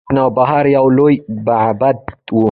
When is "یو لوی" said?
0.75-1.15